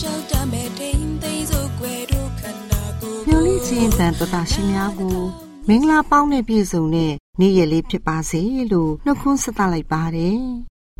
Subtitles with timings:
[0.00, 5.18] ရှောက်တမဲ့ထိန်သိမ်းစို့ွယ်တို့ခန္ဓာကိုယ်မျော်လင့်ခြင်းတန်တတာရှင်များကို
[5.68, 10.40] မင်္ဂလာပေါင်းနဲ့ပြည့်စုံတဲ့နေ့ရက်လေးဖြစ်ပါစေလို့နှုတ်ခွန်းဆက်သလိုက်ပါတယ်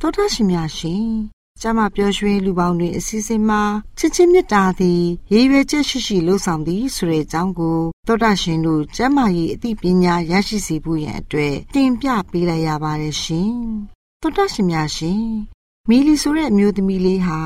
[0.01, 1.07] တောတာရှင်များရှင်
[1.61, 3.63] ကျမပျော်ရွှင်လူပေါင်းတွေအစည်းအဝေးမှာ
[3.99, 13.55] ချစ်ချင်းမြတ်တာသည်ရည်ရွယ်ချက်ရှိရှိလှုပ်ဆောင်သည်ဆိုတဲ့အကြောင်းကိုတောတာရှင်တို့ကျမကြီးအသိပညာရရှိစေဖို့ရန်အတွက်တင်ပြပေးလိုက်ရပါတယ်ရှင်
[14.23, 15.25] တောတာရှင်များရှင်
[15.89, 17.41] မီလီဆိုတဲ့အမျိုးသမီးလေးဟာ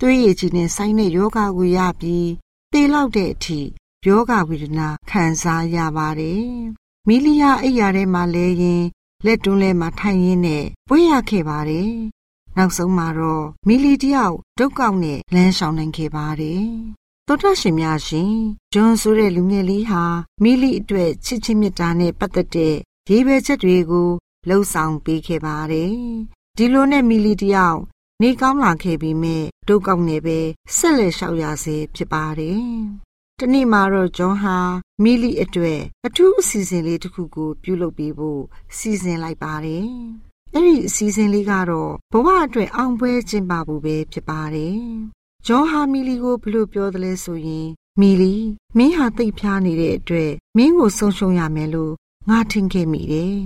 [0.00, 2.30] သွေးရည်ကြီးနဲ့ဆိုင်တဲ့ယောဂကိုရပြီး
[2.72, 3.60] သေလောက်တဲ့အထိ
[4.06, 6.46] ယောဂဝေဒနာခံစားရပါတယ်။
[7.08, 8.84] မီလီယာအိယာထဲမှာလဲရင်
[9.24, 11.90] လက်တွန်းလဲမှာထိုင်ရင်းနဲ့ပွေးရခဲ့ပါတယ်။
[12.56, 16.64] နောက်ဆုံးမှာတော့မီလီတယောက်ဒုက္ကောက်နဲ့လမ်းရှောင်နိုင်ခဲ့ပါတယ်။
[17.26, 18.32] သောတရှင်များရှင်
[18.72, 20.04] ဂျွန်ဆိုတဲ့လူငယ်လေးဟာ
[20.42, 22.74] မီလီအတွက်ချစ်ချင်းမြတ်တာနဲ့ပတ်သက်တဲ့
[23.08, 24.08] ရေးပဲချက်တွေကို
[24.48, 25.94] လှုပ်ဆောင်ပေးခဲ့ပါတယ်။
[26.56, 27.80] ဒီလိုနဲ့မီလီတယောက်
[28.22, 29.38] နေကောင်းလာခဲ့ပြီးမြဲ
[29.68, 30.38] ဒုက္ကောက်နေပဲ
[30.76, 32.60] ဆက်လက်လျှောက်ရစေဖြစ်ပါတယ်။
[33.40, 34.56] တနေ့မှာတော့ဂျွန်ဟာ
[35.02, 38.42] မီလီအတွက်အထူးအစီအစဉ်လေးတစ်ခုကို ပြုလုပ်ပေးဖို့
[38.76, 39.86] စီစဉ်လိုက်ပါတယ်။
[40.54, 44.78] အဲ့ဒီအစီအစဉ်လေးကတော့ဘဝအတွက်အောင်ပွဲကျင်းပဖို့ပဲဖြစ်ပါတယ်။
[45.46, 47.68] ဂျွန်ဟာမီလီကိုဘလို့ပြောတယ်လဲဆိုရင်
[48.00, 48.34] မီလီ
[48.76, 51.92] မင်းဟာတိတ်ဖျားနေတဲ့အတွက်မင်းကိုဆုံးရှုံးရမယ်လို့
[52.28, 53.36] ငါထင်ခဲ့မိတယ်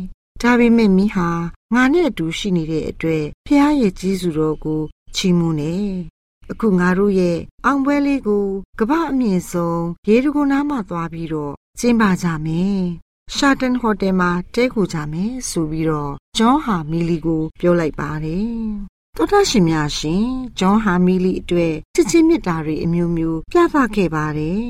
[0.42, 1.28] ဒါပေမဲ့မိဟာ
[1.74, 4.82] ငါနဲ့အတူရှိနေတဲ့အတွက်ဖះရဲ့ကြီးစုတော်ကို
[5.16, 5.74] ချီးမွမ်းနေ
[6.50, 8.46] အခုငါတို့ရဲ့အောင်ပွဲလေးကို
[8.80, 12.80] ကမ္ဘာအမြင့်ဆုံးရေတကုနားမှသွားပြီးတော့ကျင်းပကြမယ်
[13.34, 18.50] ရှာတန်ဟိုတယ်မှာတဲခုကြမယ်ဆိုပြီးတော့ဂျွန်ဟာမီလီကို ပြောလိုက်ပါတယ်
[19.16, 20.26] သောတာရှင်များရှင်
[20.58, 24.64] ဂျွန်ဟာမီလီအတွက်ချစ်ချင်းမြတ်တာတွေအမျိုးမျိုးပြသခဲ့ပါတယ်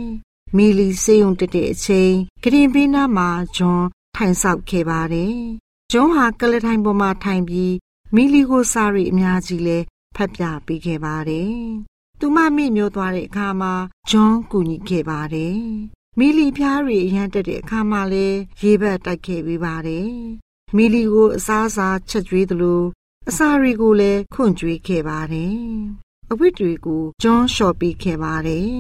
[0.57, 2.13] မီလီစေယုံတက်တဲ့အချိန်
[2.43, 3.85] ဂရင်ပေးနာမှာဂျွန်
[4.17, 5.37] ထိုင်ဆောက်ခဲ့ပါတယ်။
[5.93, 7.75] ဂျွန်းဟာကလထိုင်ပေါ်မှာထိုင်ပြီး
[8.15, 9.79] မီလီကိုစာရီအများကြီးလဲ
[10.17, 11.55] ဖတ်ပြပေးခဲ့ပါတယ်။
[12.19, 13.73] သူမမိမျိုးသွားတဲ့အခါမှာ
[14.11, 15.59] ဂျွန်းကူညီခဲ့ပါတယ်။
[16.19, 18.27] မီလီဖျားရီအရန်တက်တဲ့အခါမှာလဲ
[18.63, 20.11] ရေဘက်တိုက်ခဲ့ပေးပါတယ်။
[20.77, 22.83] မီလီကိုအစားအစာချက်ကျွေးသလို
[23.29, 25.57] အစာတွေကိုလည်းခွန့်ကျွေးခဲ့ပါတယ်။
[26.31, 28.71] အဝတ်တွေကိုဂျွန်းလျှော်ပေးခဲ့ပါတယ်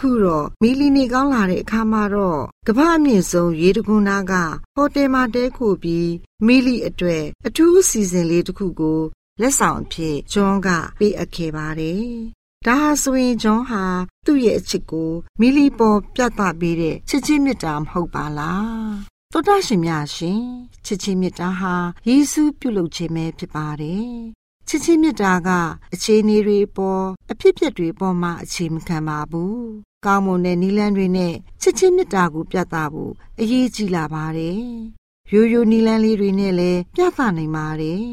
[0.00, 4.32] ခုတော့မီလီနေကောင်းလာတဲ့အခါမှာတော့ကမ္ဘာအမြင့်ဆုံးရေတခွန်နာက
[4.74, 6.10] ဟိုတယ်မှာတဲခိုပြီး
[6.46, 9.00] မီလီအတွက်အထူးအစီအစဉ်လေးတစ်ခုကို
[9.40, 12.06] လက်ဆောင်အဖြစ်ဂျွန်ကပေးအပ်ခဲ့ပါတယ်။
[12.66, 13.84] ဒဒါဟာဆိုရင်ဂျွန်ဟာ
[14.26, 15.10] သူ့ရဲ့အချစ်ကို
[15.40, 18.94] မီလီပေါ်ပြသပေးတဲ့ချစ်ချင်းမြတ်တာမဟုတ်ပါလား
[19.32, 20.42] တောတာရှင်များရှင်
[20.84, 21.74] ချစ်ချင်းမြတ်တာဟာ
[22.08, 24.16] ယေရှုပြုလုပ်ခြင်းပဲဖြစ်ပါတယ်
[24.68, 25.50] ချစ်ချင်းမြတ်တာက
[25.94, 29.60] အခြေအနေတွေပေါ်အဖြစ်အပျက်တွေပေါ်မှာအခြေမခံပါဘူး
[30.04, 34.62] ကောင်းမွန်တဲ့နီလန်းတွေနဲ့ချစ်ချင်းမြတ်တာကိုပြသဖို့အရေးကြီးလာပါတယ်
[35.32, 38.04] ရိုးရိုးနီလန်းလေးတွေနဲ့လည်းပြသနိုင်ပါတယ်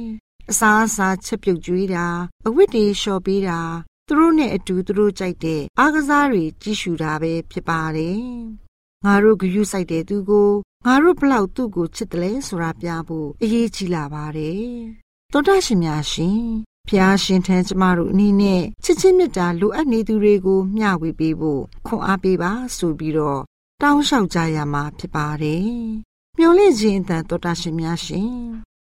[0.49, 2.05] အစားအစာချက်ပြုတ်ကျွေးတာ
[2.47, 3.59] အဝတ်တွေလျှော်ပေးတာ
[4.07, 8.21] သူတို့နဲ့အတူသူတို့ကြိုက်တဲ့အားကစားတွေကြီးရှူတာပဲဖြစ်ပါတယ်။
[9.05, 10.49] ငါတို့ဂရုစိုက်တဲ့သူကို
[10.85, 14.73] ငါတို့ဘလောက်သူ့ကိုချစ်တယ်လဲဆိုတာပြဖို့အရေးကြီးလာပါတယ်။
[15.35, 16.41] သောတာရှင်များရှင်
[16.87, 23.41] ဖျားရှင်ထံကျမတို့အနေနဲ့ချစ်ချင်းမြတ်တာလိုအပ်နေသူတွေကိုမျှဝေပေးဖို့ခွန်အားပေးပါဆိုပြီးတော့
[23.81, 25.67] တောင်းလျှောက်ကြရမှာဖြစ်ပါတယ်။
[26.37, 28.33] မျော်လင့်ခြင်းအတန်သောတာရှင်များရှင်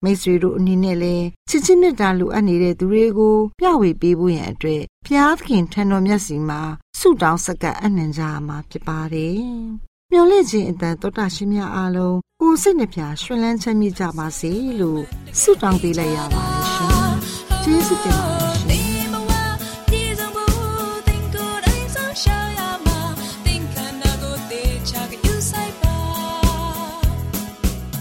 [0.03, 6.61] မိတ်ဆွေတို့အနေနဲ့လည်းချစ်ချင်းမြတ်တာလိုအပ်နေတဲ့သူတွေကိုမျှဝေပေးဖို့ရန်အတွက်ဘုရားသခင်ထံတော်မျက်စီမှာ
[6.99, 9.43] ဆုတောင်းဆက်ကပ်အနှံကြရမှာဖြစ်ပါတယ်။
[10.15, 14.51] မျော်လင့်ခြင်းအတန်တောတာရှင်များအားလုံးကိုယ်စိတ်နှပြရွှင်လန်းချမ်းမြေ့ကြပါစေ
[14.81, 15.03] လို့
[15.41, 17.13] ဆုတောင်းပေးလိုက်ရပါတယ်ရှင်။
[17.63, 18.95] ကျေးဇူးတင်ပါတယ်ရှင်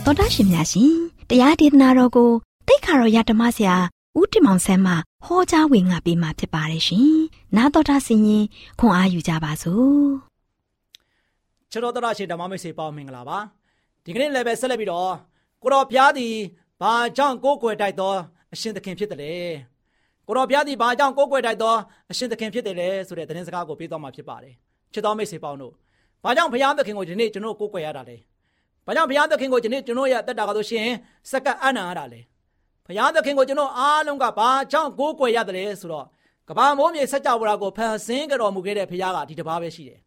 [0.06, 0.94] ။တော်တာရှင်များရှင်
[1.30, 2.32] တရားဒေသနာတော်ကို
[2.68, 3.76] တိတ်ခါတော်ရဓမ္မဆရာ
[4.20, 4.94] ဦးတင်မောင်ဆန်းမှ
[5.26, 7.16] ဟောကြားဝင်ငါပေးมาဖြစ်ပါတယ်ရှင်။
[7.56, 8.46] နာတော်တာဆင်ရင်
[8.80, 10.31] ခွန်အားယူကြပါစို့
[11.72, 13.38] ခြေတော်တော်ရှင်ဓမ္မမိတ်ဆွေပေါင်းမင်္ဂလာပါ
[14.06, 15.14] ဒီကနေ့လည်းပဲဆက်လက်ပြီးတော့
[15.62, 16.36] ကိုတော်ဘုရားသည်
[16.82, 18.18] ဘာကြောင့်ကိုးကွယ်တိုက်တော်
[18.54, 19.34] အရှင်သခင်ဖြစ်တယ်လေ
[20.28, 21.78] ကိုတော်ဘုရားသည်ဘာကြောင့်ကိုးကွယ်တိုက်တော်
[22.12, 24.54] အရှင်သခင်ဖြစ်တယ်လေဆိုတဲ့သတင်းစကားကိုပေးတော်မှာဖြစ်ပါတယ်
[24.94, 25.74] ခြေတော်မိတ်ဆွေပေါင်းတို့
[26.24, 28.18] ဘာကြောင့်ဘုရားသခင်ကိုဒီနေ့ကျွန်တော်ကိုးကွယ်ရတာလဲ
[28.86, 30.88] ဘာကြောင့်ဘုရားသခင်ကိုဒီနေ့ကျွန်တော်ရဲ့တက်တာကတော့ရှင်
[31.32, 32.20] စက္ကအနံ့ရတာလဲ
[32.86, 36.06] ဘုရားသခင်ကိုကျွန်တော်အားလုံးကဘာကြောင့်ကိုးကွယ်ရတယ်လဲဆိုတော့
[36.50, 40.00] ကဘာမိုးမြေစัจ java ကိုဖန်ဆင်းကြတော်မူခဲ့တဲ့ဘုရားကဒီတစ်ပါးပဲရှိတယ်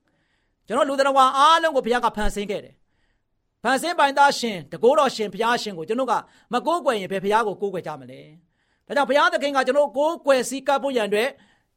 [0.66, 2.74] ကျွန်တော်လူတော်ဝါအားလုံးကိုဘုရားကဖန်ဆင်းခဲ့တယ်။
[3.62, 6.14] ဖန်ဆင်းပိုင်သားရှင်တကိုးတော်ရှင်ဘုရားရှင်ကိုကျွန်တော်က
[6.52, 8.20] မကိုးကွယ်ရင်ဘယ်ဘုရားကိုကိုးကွယ်ကြမလဲ။
[8.86, 11.28] ဒါကြောင့်ဘုရားသခင်ကကျွန်တော်ကိုးကွယ်စည်းကပ်ဖို့ရန်အတွက်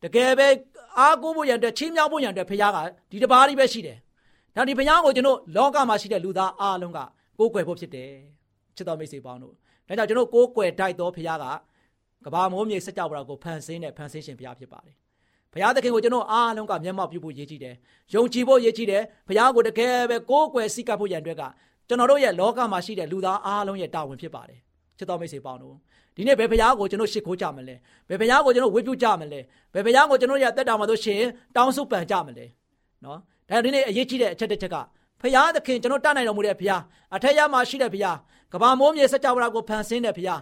[0.04, 0.48] တကယ်ပဲ
[1.00, 2.78] အားကိုးဖို့ရန်အတွက်ချင်းမြောက်ဖို့ရန်အတွက်ဘုရားက
[3.12, 3.98] ဒီတစ်ပါးလေးပဲရှိတယ်။
[4.56, 7.00] ဒါဒီဘုရားကိုကျွန်တော်လောကမှာရှိတဲ့လူသားအားလုံးက
[7.40, 8.12] ကိုးကွယ်ဖို့ဖြစ်တယ်။
[8.75, 9.54] ချစ်တော်မိတ်ဆွေပေါင်းတို့။
[9.88, 11.45] ဒါကြောင့်ကျွန်တော်ကိုးကွယ်တိုက်တော်ဘုရားက
[12.25, 14.98] ကဘာမိုးမြေစကြဝဠာကိုဖန်ဆင်းတဲ့ဖန်ဆင်းရှင်ဘုရားဖြစ်ပါတယ်။
[15.54, 17.76] ဘုရားသခင်ကိုကျွန်တော်အားလုံးကမျက်မှောက်ပြုဖို့ရည်ကြည်တယ်။
[18.14, 21.44] ယုံကြည်ဖို့ရည်ကြည်တယ်။ဘုရားကိုတကယ်ပဲကိုးကွယ်စိတ်ကပ်ဖို့ရန်အတွက်က
[21.88, 24.60] ကျွန်တော်တို့ရဲ့လောကမှာရှိတဲ့လူသားအားလုံးရဲ့တာဝန်ဖြစ်ပါတယ်။
[24.98, 25.76] ချစ်တော်မိတ်ဆွေပေါင်းတို့
[26.16, 27.76] ဒီနေ့ဘယ်ဘုရားကိုကျွန်တော်ရှ िख ိုးကြမလဲ။
[28.10, 29.40] ဘယ်ဘုရားကိုကျွန်တော်ဝေပြုကြမလဲ။
[29.74, 31.22] ဘယ်ဘုရားကိုကျွန်တော်ရဲ့တက်တာမှာတို့ရှင်
[31.56, 32.46] တောင်းဆုပန်ကြမလဲ။
[33.06, 33.20] နော်။
[33.50, 34.76] ဒါဒီနေ့အရေးကြီးတဲ့အချက်တစ်ချက်က
[35.22, 36.82] ဘုရားသခင်ကျွန်တော်တတ်နိုင်တော်မူတဲ့ဘုရား
[37.16, 38.18] အထက်ရမှာရှိတဲ့ဘုရား
[38.54, 40.42] ကဘာမိုးမြေစကြဝဠာကိုဖန်ဆင်းတဲ့ဘုရား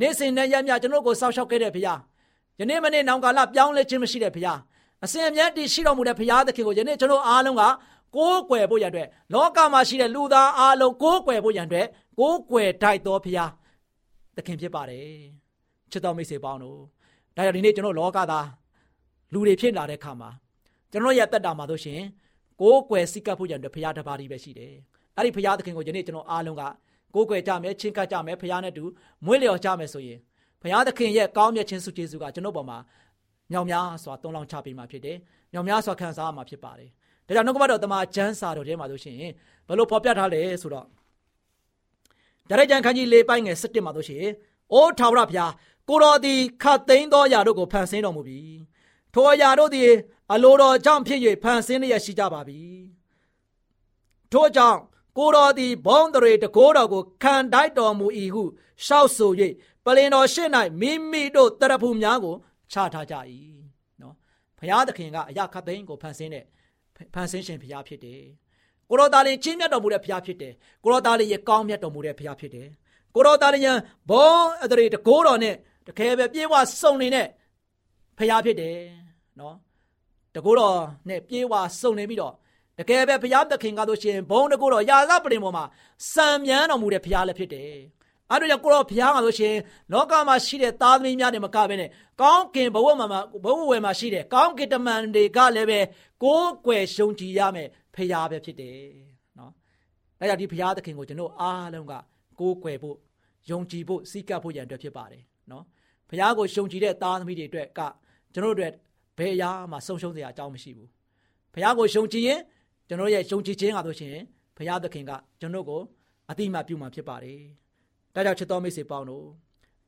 [0.00, 1.98] နေ့စဉ်နဲ့ရက်မြကျွန်တော်ကိုစောင့်ရှောက်ခဲ့တဲ့ဘုရား
[2.60, 4.58] ယနေ့မနေ့နောင်ကာလပြောင်းလဲခြင်းမရှိတဲ့ဘုရား
[5.04, 7.62] အစဉ်အမြဲတည်ရှိတော်မူတဲ့ဘုရားသခင်ကိုယနေ့ကျွန်တော်အားလုံးက
[8.16, 11.86] ကိုးကွယ်ဖို့ရန်အတွက်လောကမှာရှိတဲ့လူသားအားလုံးကိုးကွယ်ဖို့ရန်အတွက်
[12.18, 13.50] ကိုးကွယ်တိုက်တော်ဘုရား
[14.36, 15.06] သခင်ဖြစ်ပါတယ်
[15.90, 16.78] ချစ်တော်မိတ်ဆွေပေါင်းတို့
[17.36, 18.46] ဒါကြောင့်ဒီနေ့ကျွန်တော်လောကသား
[19.32, 20.30] လူတွေဖြစ်လာတဲ့ခါမှာ
[20.92, 22.00] ကျွန်တော်ရဲ့တက်တာမှာတို့ရှင်
[22.60, 24.74] ကိုးကွယ်စိတ်ကပ်ဖို့ရန်အတွက်ဘုရားတစ်ပါးတည်းပဲရှိတယ်
[25.16, 26.62] အဲ့ဒီဘုရားသခင်ကိုယနေ့ကျွန်တော်အားလုံးက
[27.14, 28.84] ကိုးကွယ်ကြမယ်ချင်းကပ်ကြမယ်ဘုရားနဲ့တူ
[29.24, 30.18] မွေးလျော်ကြမယ်ဆိုရင်
[30.62, 32.78] ဘုရားသခင်ရဲ့ကောင်းမြတ်ခြင်းစုကျေးဇူးကကျွန်တော်ပေါ်မှာ
[33.52, 35.16] မြောင်များစွာတုံးလောင်းချပေးမှာဖြစ်တယ်။
[35.52, 36.90] မြောင်များစွာခံစားရမှာဖြစ်ပါတယ်။
[37.26, 39.16] ဒါကြောင့်နှုတ်ကပတ်တော်တမန်ကျမ်းစာတော်ထဲမှာဆိုရှင်
[39.68, 40.86] ဘလို့ဖော်ပြထားလဲဆိုတော့
[42.48, 44.24] ဒါရကြံခန်းကြီး၄ပိုင်းငယ်၁၁မှာဆိုရှင်
[44.72, 45.52] အိုးထာဝရဘုရား
[45.88, 48.40] ကိုတော်သည်ခတ်သိမ်းသောຢာတို့ကိုဖန်ဆင်းတော်မူပြီ။
[49.14, 49.90] ထိုຢာတို့သည်
[50.32, 52.60] အလိုတော်ကြောင့်ဖြစ်၍ဖန်ဆင်းလျက်ရှိကြပါပြီ။
[54.32, 54.78] ထို့ကြောင့်
[55.18, 58.42] ကိုတော်သည်ဘုံတရေတကိုးတော်ကိုခံတိုက်တော်မူ၏ဟု
[58.84, 59.32] ရှောက်ဆို၍
[59.88, 60.48] ပလင်တော်ရှေ့၌
[60.80, 62.34] မိမိတို့တရဖူများကို
[62.72, 63.14] ချထားကြ၏
[64.02, 64.14] နော်
[64.58, 66.44] ဘုရားသခင်ကအရာခတ်သိမ်းကိုဖန်ဆင်းတဲ့
[67.14, 68.22] ဖန်ဆင်းရှင်ဘုရားဖြစ်တယ်
[68.90, 70.54] ကိုရောသားလေးချင်းမြတ်တော်မူတဲ့ဘုရားဖြစ်တယ်
[70.84, 72.68] ကိုရောသားလေးရဲ့ကောင်းမြတ်တော်မူတဲ့ဘုရားဖြစ်တယ်
[73.14, 73.72] ကိုရောသားလေးယံ
[74.10, 74.30] ဘော
[74.64, 75.54] အတရေတကိုးတော်နဲ့
[75.88, 77.26] တကယ်ပဲပြေဝစုံနေတဲ့
[78.18, 78.76] ဘုရားဖြစ်တယ်
[79.40, 79.56] နော်
[80.34, 80.78] တကိုးတော်
[81.08, 82.34] နဲ့ပြေဝစုံနေပြီးတော့
[82.78, 85.64] တကယ်ပဲဘုရားသခင်ကဆိုရှင်ဘုံတကိုးတော်ယာသပရင်ပေါ်မှာ
[86.12, 87.72] စံမြန်းတော်မူတဲ့ဘုရားလည်းဖြစ်တယ်
[88.30, 89.54] အဲ့တော့ကိုရောဘုရားကဆိုရှင်
[89.92, 93.06] လောကမှာရှိတဲ့သားသမီးများတွေမကဘဲနဲ့ကောင်းကင်ဘဝမှာ
[93.44, 95.80] ဘဝဝယ်မှာရှိတဲ့ကောင်းကင်တမန်တွေကလည်းပဲ
[96.22, 98.78] ကိုးကွယ်ရှုံကြည်ရမယ်ဘုရားပဲဖြစ်တယ်
[99.38, 99.52] နော်။
[100.18, 101.92] ဒါကြောင့်ဒီဘုရားသခင်ကိုကျွန်တော်အားလုံးက
[102.40, 102.96] ကိုးကွယ်ဖို့
[103.50, 105.64] ယုံကြည်ဖို့စိတ်ကပ်ဖို့ရန်အတွက်ဖြစ်ပါတယ်နော်။
[106.08, 107.80] ဘုရားကိုရှုံကြည်တဲ့သားသမီးတွေအတွက်က
[108.32, 108.72] ကျွန်တော်တို့အတွက်
[109.18, 110.88] ဘယ်အရာမှဆုံးရှုံးစရာအကြောင်းမရှိဘူး။
[111.54, 112.40] ဘုရားကိုရှုံကြည်ရင်
[112.88, 114.14] ကျွန်တော်ရဲ့ရှုံကြည်ခြင်းကဆိုရှင်
[114.56, 115.80] ဘုရားသခင်ကကျွန်တော်ကို
[116.30, 117.40] အတိအမှပြုမှာဖြစ်ပါတယ်။
[118.18, 119.26] ဒါကြောင့်ချစ်တော်မိတ်ဆွေပေါင်းတို့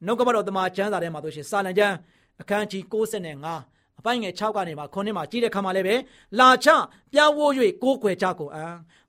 [0.06, 1.96] နှုတ်ကပတ်တော်တမန်ကျမ်းစာထဲမှာဆိုရှင်စာလံကျမ်း
[2.40, 5.94] အခန်းကြီး65အအပိုင်းငယ်6ကနေမှ9နှစ်မှာကြည့်တဲ့ခါမှာလည်းပဲ
[6.38, 6.68] လာချ
[7.12, 8.66] ပြောင်းဝိုး၍ကိုးကွယ်ကြကုန်အံ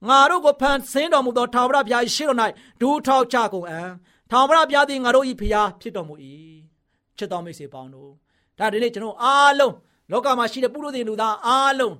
[0.08, 2.40] ငါတို့ကိုဖန်ဆင်းတော်မူသောထာဝရဘုရားရှိတော်၌
[2.82, 3.82] ဒူးထောက်ကြကုန်အံ
[4.32, 6.16] ထာဝရဘုရားသည်ငါတို့၏ဘုရားဖြစ်တော်မူ၏
[7.18, 8.12] ချစ်တော်မိတ်ဆွေပေါင်းတို့
[8.60, 9.74] ဒါဒီနေ့ကျွန်တော်အားလုံး
[10.12, 11.96] လောကမှာရှိတဲ့ပုရုသင်လူသားအားလုံး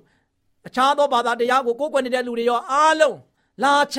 [0.66, 3.16] အခြားသောဘာသာတရားကိုကိုးကွယ်နေတဲ့လူတွေရောအားလုံး
[3.62, 3.98] လာချ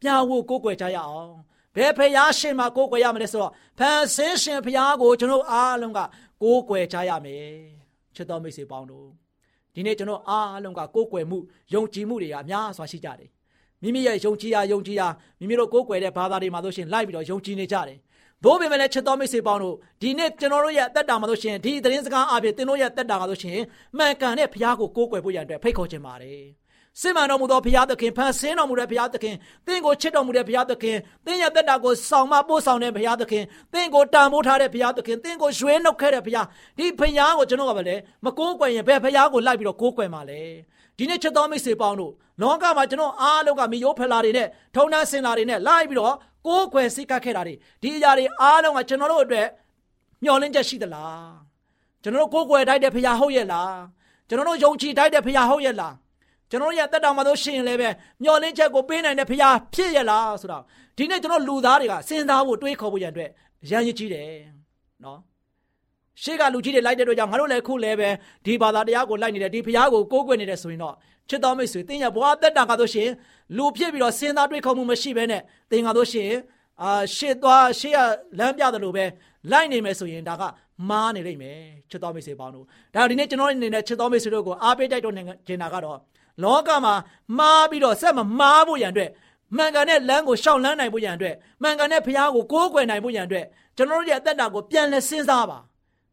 [0.00, 1.34] ပြောင်းဝိုးကိုးကွယ်ကြရအောင်
[1.76, 6.00] ဘယ်ဖျားရှင်မှာကိုးကွယ်ရမလဲဆိုတော့ဖန်ဆင်းရှင်ဖျားကိုကျွန်တော်အားလုံးက
[6.42, 7.46] ကိုးကွယ်ကြရမယ်
[8.14, 9.06] ချစ်တော်မိတ်ဆွေပေါင်းတို့
[9.74, 11.38] ဒီနေ့ကျွန်တော်အားလုံးကကိုးကွယ်မှု
[11.74, 13.30] ယုံကြည်မှုတွေကအများစွာရှိကြတယ်
[13.82, 15.06] မိမိရဲ့ယုံကြည်ရာယုံကြည်ရာ
[15.40, 17.98] မိမိတို့ကိုးကွယ်တဲ့ဘာသာတွေမှာဆိုရှင်လိုက်ပြီးတော့ယုံကြည်နေကြတယ်
[18.44, 23.58] ဘိုးပေမဲ့လည်းချစ်တော်မိတ်ဆွေပေါင်းတို့ဒီနေ့ကျွန်တော်တို့ရဲ့အသက်တာမှာဆိုရှင်ဒီသတင်းစကားအပြင်သင်တို့ရဲ့အသက်တာကဆိုရှင်
[23.96, 26.42] မှန်ကန်တဲ့ဘုရားကိုကိုးကွယ်ဖို့ရန်အတွက်ဖိတ်ခေါ်ခြင်းပါတယ်
[27.00, 29.34] စင်မှန်တော်မူသောဘုရားသခင်ဖန်ဆင်းတော်မူတဲ့ဘုရားသခင်
[29.66, 30.96] သင်ကိုချစ်တော်မူတဲ့ဘုရားသခင်
[31.26, 36.46] သင်ရဲ့သက်တာကိုဆောင်မပို့ဆောင်တဲ့ဘုရားသခင်သင်ကိုတန်ဖိုးထားတဲ့ဘုရားသခင်သင်ကိုရွှေနှုတ်ခဲ့တဲ့ဘုရား
[36.78, 40.40] ဒီဘုရားကိုကျွန်တော်ကပဲလေမကိုးကွယ်ရင်ဘယ်ဘုရားကိုလိုက်ပြီးတော့ကိုးကွယ်မှာလဲ
[40.98, 46.14] ဒီနေ့ချစ်တော်မိတ်ဆွေပေါင်းတို့လောကမှာကျွန်တော်အားလုံးကမိယိုးဖလာတွေနဲ့ထုံနှန်းစင်လာတွေနဲ့လိုက်ပြီးတော့
[46.46, 49.46] ကိုးကွယ်စိတ်ကပ်ခဲ့တာတွေဒီအရာတွေအားလုံးကကျွန်တော်တို့အတွက်
[50.22, 51.30] မျှော်လင့်ချက်ရှိသလား
[52.02, 53.76] ကျွန်တော်တို့ကိုးကွယ်တိုက်တဲ့ဘုရားဟုတ်ရဲ့လား
[54.28, 55.94] ကျွန်တော်တို့ယုံကြည်တိုက်တဲ့ဘုရားဟုတ်ရဲ့လား
[56.52, 57.88] ကျွန်တော်ရဲ့တက်တော်မှာတို့ရှင်လည်းပဲ
[58.22, 60.62] မျောလင်းချက်ကိုပေးနိုင်တဲ့ဖရားဖြစ်ရလားဆိုတော့
[60.96, 63.30] ဒီနေ့ကျွန်တော်လူသားတွေကစဉ်းစားဖို့တွေးခေါ်ဖို့ရန်အတွက်
[63.70, 64.28] ရန်ရည်ကြီးတယ်
[65.04, 65.18] နော်
[66.22, 68.08] ရှေ့ကလူကြီးတွေလိုက်တဲ့အတွက်ကြောင့်ငါတို့လည်းခုလည်းပဲ
[68.44, 70.94] ဒီဘာသာတရားကိုလိုက်နေတယ်ဒီဖရားကိုကိုးကွယ်နေတယ်ဆိုရင်တော့
[71.28, 73.08] ချစ်တော်မိတ်ဆွေတင်းရဘွားတက်တာကတော့ရှင်
[73.56, 76.30] လူဖြစ်ပြီးတော့စဉ်းစားတွေးခေါ်မှုမရှိဘဲနဲ့တင်းကတော့ရှင်
[76.82, 77.98] အာရှေ့သွားရှေ့က
[78.38, 79.04] လမ်းပြတယ်လို့ပဲ
[79.50, 80.42] လိုက်နေမယ်ဆိုရင်ဒါက
[80.90, 81.58] မားနေလိမ့်မယ်
[81.90, 85.22] ချစ်တော်မိတ်ဆွေပေါင်းတို့ဒါဒီနေ့ကျွန်တော်အနေနဲ့ချစ်တော်မိတ်ဆွေတို့ကိုအားပေးတိုက်တော့နေ
[85.62, 85.98] တာကတော့
[86.42, 86.94] လောကမှာ
[87.38, 89.10] မှားပြီးတော့ဆက်မမှားဖို့ရန်အတွက်
[89.56, 93.46] မှန်ကန်တဲ့လမ်းကိုရှောင်လန်းနိုင်ဖို့ရန်အတွက်မှန်ကန်တဲ့ဖရားကိုကိုးကွယ်နိုင်ဖို့ရန်အတွက်
[93.76, 95.58] ကျွန်တော်တို့ရဲ့အသက်တာကိုပြန်လဲစဉ်းစားပါ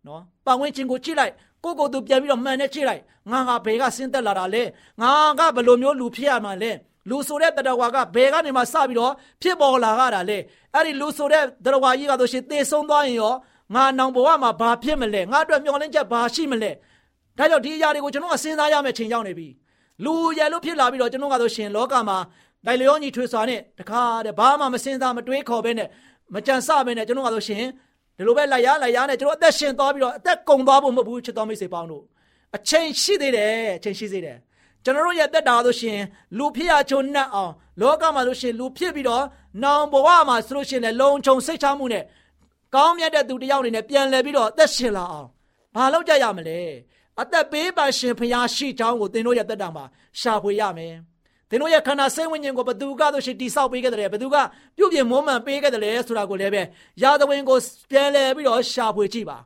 [0.08, 1.34] နော်ပတ်ဝန်းကျင်ကိုကြည့်လိုက်
[1.64, 4.64] ကိုကိုသူပြန်ပြီးတော့မှန်နဲ့ကြည့်လိုက်ငါကဘယ်ကဆင်းသက်လာတာလဲ
[5.02, 6.72] ငါကဘယ်လိုမျိုးလူဖြစ်ရမှာလဲ
[7.10, 10.38] လူဆိုတဲ့တတော်ဝါကဘယ်ကနေမှစပြီးတော့ဖြစ်ပေါ်လာကြတာလဲ
[10.74, 13.34] အဲ့ဒီလူဆိုတဲ့တတော်ဝါကြီးကဆိုရှင်သေဆုံးသွားရင်ရော
[13.76, 16.72] ငါနောင်ဘဝမှာဘာဖြစ်မလဲငါအတွက်မျှော်လင့်ချက်ဘာရှိမလဲ
[17.38, 19.48] ဒါကြောင့်ဒီအရာတွေကိုကျွန်တော်ကစဉ်းစားရမယ့်ချိန်ရောက်နေပြီ
[20.06, 22.18] လူရယ်လို့ဖြစ်လာပြီးတော့ကျွန်တော်ကဆိုရှင်လောကမှာ
[22.66, 25.88] တိုင်လျောညီထွေစွာနဲ့တခါတဲ့ဘာမှမစင်စားမတွေးခေါ်ဘဲနဲ့
[26.34, 27.64] မကြံစဘဲနဲ့ကျွန်တော်ကဆိုရှင်
[28.18, 32.04] ဒီလိုပဲလိုက်ရလိုက်ရနဲ့ကျွန်တော်အသက်ရှင်သွားပြီးတော့အသက်ကုန်သွားဖို့မဟုတ်ဘူးချစ်တော်မိတ်ဆွေပေါင်းတို့
[32.56, 34.38] အချိန်ရှိသေးတယ်အချိန်ရှိသေးတယ်
[34.84, 36.00] ကျွန်တော်တို့ရဲ့တက်တာဆိုရှင်
[36.38, 37.52] လူဖြစ်ရချုံနှက်အောင်
[37.82, 39.24] လောကမှာဆိုရှင်လူဖြစ်ပြီးတော့
[39.64, 42.04] နောင်ဘဝမှာဆိုလို့ရှင်လည်းလုံခြုံစိတ်ချမှုနဲ့
[42.76, 45.28] ကောင်းမြတ်တဲ့သူတယောက်အနေနဲ့ပြန်လည်ပြီးတော့အသက်ရှင်လာအောင်
[45.76, 46.60] ဘာလုပ်ကြရမလဲ
[47.22, 49.86] အသက်ပေးပါရှင်ဖရားရှိချောင်းကိုသင်တို့ရဲ့တက်တာမှာ
[50.20, 50.94] ရှာဖွေရမယ်
[51.50, 54.36] သင်တို့ရဲ့ခန္ဓာစိတ်ဝိညာဉ်ကိုဘသူကဆိုရှင်တိဆောက်ပေးခဲ့တယ်ဘသူက
[54.78, 56.62] ပြုပြင်မွမ်းမံပေးခဲ့တယ်ဆိုတာကိုလည်းပဲ
[57.02, 57.58] ရာဇဝင်ကို
[57.92, 59.38] ပြန်လဲပြီးတော့ရှာဖွေကြည့်ပါ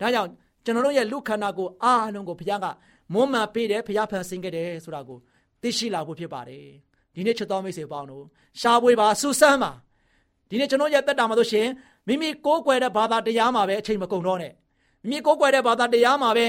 [0.00, 0.30] ဒါကြောင့်
[0.64, 2.66] ကျွန်တော်တို့ရဲ့လူခန္ဓာကိုအားလုံးကိုဘုရားက
[3.12, 5.18] မွမ်းမံပေးတယ်ဘုရားဖန်ဆင်းခဲ့တယ်ဆိုတာကို
[5.62, 6.64] သိရှိလာဖို့ဖြစ်ပါတယ်
[7.14, 8.24] ဒီနေ့ချစ်တော်မိတ်ဆွေပေါင်းတို့
[8.60, 9.72] ရှာဖွေပါစူးစမ်းပါ
[10.50, 11.68] ဒီနေ့ကျွန်တော်ရဲ့တက်တာမှာဆိုရှင်
[12.06, 14.52] မိမိကိုးကွယ်တဲ့ဘာသာတရားမှာပဲအချိန်မကုန်တော့နဲ့
[15.02, 16.46] မိမိကိုးကွယ်တဲ့ဘာသာတရားမှာပဲ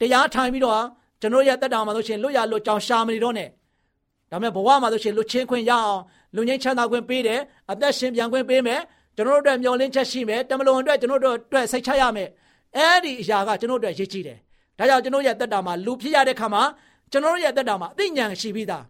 [0.00, 0.82] တရားထိုင်ပြီးတော့
[1.20, 3.48] ကျွန်တော်ရဲ့တက်တာမှာဆိုရှင်လွတ်ရလွတ်ကြောင်ရှာမနေတော့နဲ့
[4.30, 6.00] ဒါမဲ့ဘဝမှာဆိုရှင်လွတ်ချင်းခွင့်ရအောင်
[6.34, 7.40] လူငင်းချမ်းသာခွင့်ပေးတယ်
[7.70, 8.80] အသက်ရှင်ပြန်ခွင့်ပေးမယ်
[9.16, 12.28] ကျွန်တော်တို့အတွက်မျှော်လင့်ချက်ရှိမယ်တမလွန်အတွက်ကျွန်တော်တို့အတွက်စိတ်ချရမယ်
[12.76, 14.38] အဲ့ဒီအရာကကျွန်တော်တို့အတွက်ရည်ကြီးတယ်
[14.78, 16.62] ဒါကြောင့်ကျွန်တော်ရဲ့တက်တာမှာလူဖြစ်ရတဲ့ခါမှာ
[17.12, 18.84] ကျွန်တော်တို့ရဲ့တက်တာမှာအသိဉာဏ်ရှိပြီးသား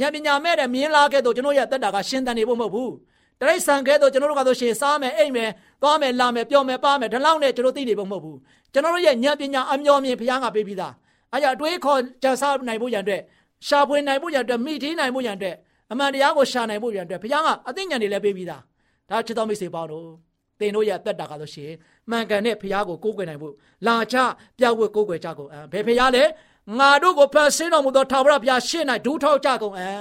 [0.00, 2.92] ဉာဏ်ပညာမဲ့တဲ့မြင်လာခဲ့တော့ကျွန်တော်ရဲ့တက်တာကရှင်းတန်နေဖို့မဟုတ်ဘူး
[3.42, 5.50] တရိတ်ဆန်ခဲ့တော့ကျွန်တော်တို့ကဆိုရှင်စားမယ်အိတ်မယ်
[5.82, 8.38] သွားမယ်လာမယ်ပျော်မယ်ပါမယ်ဒီလောက်နဲ့ကျွန်တော်သိနေဖို့မဟုတ်ဘူး
[8.72, 10.92] ကျွန်တော်တို့ရဲ့ဉာဏ်ပညာအမျော်မြင်ဘုရားကပေးပြီးသား
[11.32, 13.22] အဲကြောင့်အတွေးခေါ်ကြံစားနိုင်ဖို့ရန်အတွက်
[13.66, 15.56] ရှာဖွေနိုင်ဖို့ရန်အတွက်မိထီးနိုင်ဖို့ရန်အတွက်
[15.92, 18.62] အမှန်တရားကိုရှာနိုင်ဖို့ရန်အတွက်ဘုရားကအသိဉာဏ်တွေလည်းပေးပြီးသား
[19.10, 20.06] ဒါချစ်တော်မိတ်ဆွေပေါင်းတို့
[20.58, 21.70] သင်တို့ရဲ့အသက်တာကဆိုရှင်
[22.10, 23.54] မှန်ကန်တဲ့ဘုရားကိုကိုးကွယ်နိုင်ဖို့
[23.86, 24.16] လာချ
[24.58, 26.24] ပြဝတ်ကိုးကွယ်ကြကုန်အံဘယ်ဘုရားလဲ
[26.78, 29.92] ငါတို့ကိုဖန်ဆင်းတော်မူသောထာဝရဘုရားရှင်း၌ဒူးထောက်ကြကုန်အံ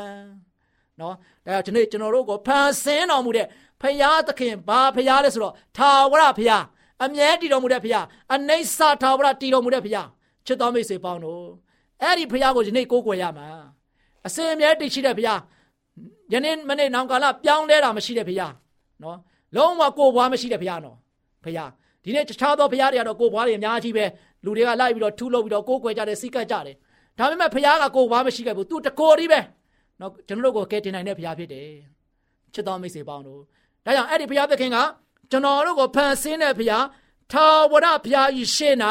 [1.02, 1.16] နော်
[1.48, 3.48] ဒါကြောင့်ဒီနေ့ကျွန်တော်တို့ကိုဖန်ဆင်းတော်မူတဲ့
[3.82, 6.58] ဖရာသခင်ဘာဖရာလဲဆိုတော့ထာဝရဖရာ
[7.04, 8.02] အမြဲတည်တော်မူတဲ့ဖရာ
[8.34, 10.02] အနိစ္စထာဝရတည်တော်မူတဲ့ဖရာ
[10.46, 11.46] ချစ်တော်မိတ်ဆွေပေါင်းတို့
[12.02, 13.48] အဲ့ဒီဖရာကိုဒီနေ့ကိုးကွယ်ရမှာ
[14.28, 15.34] အစဉ်အမြဲတည်ရှိတဲ့ဖရာ
[16.34, 18.48] ယနေ့မနေ့နောင်ကာလပြောင်းလဲတာမရှိတဲ့ဖရာ
[19.04, 19.18] နော်
[19.56, 20.98] လုံးဝကိုယ်ဘွားမရှိတဲ့ဖရာနော်
[21.46, 21.66] ဖရာ
[22.04, 24.06] ဒီနေ့တခြားသောဖရာတွေကတော့ကိုယ်ဘွားတွေအများကြီးပဲ
[24.46, 26.76] လူတွေကလိုက်ပြီးတော့ထူလို့ပြီးတော့ကိုးကွယ်ကြတယ်စိတ်ကပ်ကြတယ်
[27.18, 29.40] ဒါပေမဲ့ဖရာကကိုယ်ဘွားမရှိခဲ့ဘူးသူတကိုယ်ကြီးပဲ
[30.02, 31.70] နော်ကျွန်တော်တို့ကိုကယ်တင်နိုင်တဲ့ဖရာဖြစ်တယ်
[32.54, 33.42] ချစ်တော်မိတ်ဆွေပေါင်းတို့
[33.86, 34.78] ဒါကြောင့်အဲ့ဒီဘုရားသခင်က
[35.32, 36.86] ကျွန်တော်တို့ကိုဖန်ဆင်းတဲ့ဘုရား
[37.32, 38.76] ထာဝရဘုရားဤရှေ့၌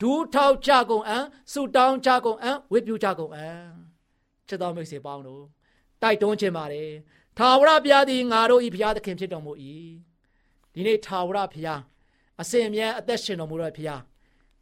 [0.00, 1.18] ဒူးထောက်ကြကုန်အံ
[1.52, 3.48] ဆုတောင်းကြကုန်အံဝိပုကြကုန်အံ
[4.48, 5.42] ချစ်တော်မိတ်ဆွေပေါင်းတို့
[6.02, 6.90] တိုက်တွန်းခြင်းပါတယ်
[7.38, 9.52] ထာဝရဘုရားသည်ငါတို့ဤဘုရားသခင်ဖြစ်တော်မူ၏
[10.74, 11.80] ဒီနေ့ထာဝရဘုရား
[12.40, 14.02] အစဉ်အမြဲအသက်ရှင်တော်မူတဲ့ဘုရား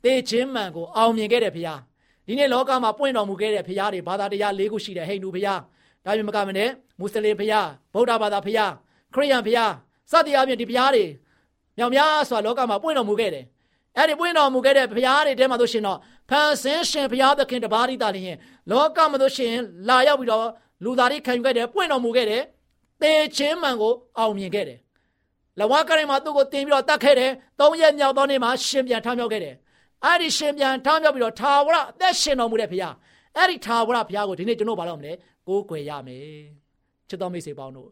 [0.04, 1.80] သေခြင်းမှန်ကိုအောင်မြင်ခဲ့တဲ့ဘုရား
[2.26, 5.61] ဒီနေ့လောကမှာပွင့်တော်မူခဲ့တဲ့ဘုရားတွေဘာသာတရား၄ခုရှိတဲ့ဟိန္ဒူဘုရား
[6.04, 6.68] ဒါပြင်မကမနဲ့
[6.99, 8.73] မွတ်စလင်ဘုရားဗုဒ္ဓဘာသာဘုရား
[9.14, 9.73] ခရစ်ယာန်ဘုရား
[10.11, 11.04] စသည်အပြင်ဒီဘုရားတွေ
[11.78, 13.44] မြောင်များစွာလောကမှာပွင့်တော်မူခဲ့တယ်
[13.97, 15.99] အဲ့ဒီပွင့်တော်မူခဲ့တဲ့ဘုရားတွေတဲမှာဆိုရှင်တော့
[16.30, 18.37] ဖန်ဆင်းရှင်ဘုရားသခင်တပါးရိတာလျင်
[18.71, 19.52] လောကမှာဆိုရှင်
[19.88, 20.47] လာရောက်ပြီးတော့
[20.85, 22.42] လူသားတွေခံယူခဲ့တယ်ပွင့်တော်မူခဲ့တယ်
[23.02, 24.78] သေခြင်းမှန်ကိုအောင်မြင်ခဲ့တယ်
[25.61, 27.30] လဝကရင်မှာသူ့ကိုတင်ပြီးတော့တတ်ခဲ့တယ်
[27.61, 29.54] သုံးရက်မြောက်သောနေ့မှာရှင်ပြန်ထမြောက်ခဲ့တယ်
[30.04, 32.94] အဲ့ဒီရှင်ပြန်ထမြောက်ပြီးတော့ထာဝရအသက်ရှင်တော်မူတဲ့ဘုရား
[33.37, 35.12] အဲ့ဒီထာဝရဘုရားကိုဒီနေ့ကျွန်တော်ဘာလုပ်မလဲ
[35.49, 36.26] ကိုးကွယ်ရမယ်
[37.08, 37.88] ချစ်တော်မိတ်ဆွေပေါင်းတို့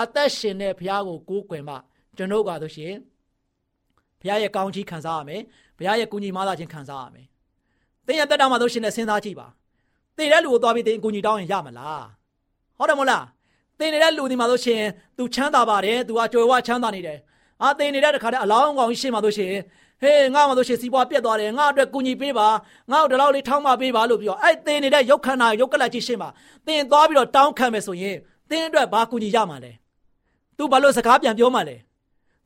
[0.00, 1.74] အသက်ရှင်တဲ့ဘုရားကိုကိုးကွယ်မှ
[2.16, 2.94] ကျွန်တော်ကဆိုရှင်
[4.20, 5.42] ဘုရားရဲ့ကောင်းချီးခံစားရမယ်
[5.78, 7.26] ဘုရားရဲ့ကုညီမသာခြင်းခံစားရမယ်
[8.06, 9.46] သင်ရဲ့တက်တာမှာဆိုရှင်နဲ့စဉ်းစားကြည့်ပါ
[10.16, 12.04] တည်တဲ့လူကိုသွားပြီးသင်ကုညီတောင်းရင်ရမလား
[12.78, 13.24] ဟုတ်တယ်မဟုတ်လား
[13.78, 14.82] သင်နေတဲ့လူဒီမှာဆိုရှင်
[15.16, 17.18] तू ချမ်းသာပါတယ် तू အကြွယ်ဝချမ်းသာနေတယ်
[17.62, 19.52] အာသင်နေတဲ့တခါတည်းအလောင်းကောင်ရှင်းမှာဆိုရှင်
[20.00, 22.48] ဟေးငါမှဆိုရှင်စီးပွားပြတ်သွားတယ်ငါအတွက်ကုညီပေးပါ
[22.90, 26.30] ငါ့ကိုဒီလောက်လေးထောင်းမပေးပါလို့ပြောအဲ့သင်နေတဲ့ရုပ်ခန္ဓာရုပ်ကလတ်ကြီးရှင်းမှာ
[26.66, 28.16] သင်သွားပြီးတော့တောင်းခံမယ်ဆိုရင်
[28.50, 29.72] သင်အတွက်ဘာကုညီရမှာလဲ
[30.56, 31.76] तू ဘာလို့စကားပြန်ပြောမှလဲ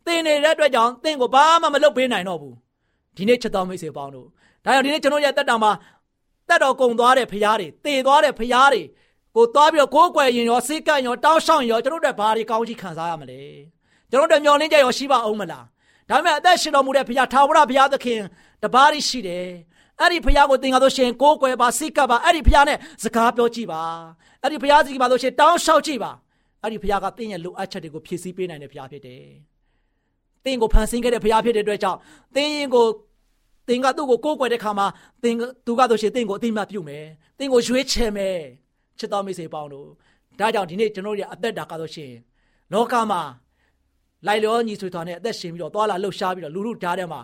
[0.06, 2.54] သင်နေတဲ့အတွက်ကြောင့်သင်ကိုဘာမှမလုပ်ပေးနိုင်တော့ဘူး
[3.16, 4.26] ဒီနေ့ချက်တော်မိတ်ဆွေပေါင်းတို့
[4.64, 5.72] ဒါကြောင့်ဒီနေ့ကျွန်တော်ရဲ့တက်တာမှာ
[6.48, 8.82] တက်တော်ကုံသွားတဲ့ဖရားတွေတည်သွားတဲ့ဖရားတွေ
[9.36, 13.40] ကိုသွားပြီးတော့ကိုးကွယ်ရင်ရောစိတ်ကပ်ရောတောင်းရှောင်ရောကျွန်တော်တို့ဘာတွေကောင်းကြီးခံစားရမလဲ
[14.10, 15.64] ကျွန်တော်တို့မျောလင်းကြရောရှိပါအောင်မလား
[16.10, 18.20] ဒါပေမဲ့အသက်ရှင်တော်မူတဲ့ဖရားထာဝရဘုရားသခင်
[18.62, 19.46] တပါးရှိတယ်
[20.00, 23.82] အဲ့ဒီဖရားကိုသင်ကားလို့ရှင်ကိုးကွယ်ပါစိတ်ကပ်ပါအဲ့ဒီဖရားနဲ့စကားပြောကြည့်ပါ
[24.42, 26.12] အဲ့ဒီဖရားစီကပါလို့ရှင်တောင်းလျှောက်ကြည့်ပါ
[26.62, 29.24] အဲ့ဒီဖရားကသင်ရဲ့လိုအပ်ချက်တွေကိုဖြည့်ဆည်းပေးနိုင်တဲ့ဖရားဖြစ်တယ်
[30.44, 31.98] သင်ကိုဖန်ဆင်းခဲ့တဲ့ဖရားဖြစ်တဲ့အတွက်ကြောင့်
[32.34, 32.86] သင်ရင်ကို
[33.68, 34.86] သင်ကသူ့ကိုကိုးကွယ်တဲ့ခါမှာ
[35.22, 35.34] သင်
[35.66, 37.04] သူကဆိုရှင်သင်ကိုအသိမှတ်ပြုမယ်
[37.38, 38.38] သင်ကိုရွေးချယ်မယ်
[38.98, 39.88] ချစ်တော်မိတ်ဆွေပေါင်းတို့
[40.38, 42.12] ဒါကြောင့်ဒီနေ့ကျွန်တော်တို့ရဲ့အသက်တာကဆိုရှင်
[42.72, 43.22] လောကမှာ
[44.26, 47.20] လိုက်လောညီဆွေတော်နဲ့အသက်ရှင်ပြီးတော့သွာလာလှုပ်ရှားပြီးတော့လူလူဓာတ်ထဲမှာ